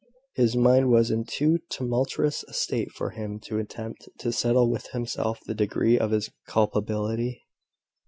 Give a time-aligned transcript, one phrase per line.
[0.33, 4.87] His mind was in too tumultuous a state for him to attempt to settle with
[4.93, 7.43] himself the degree of his culpability.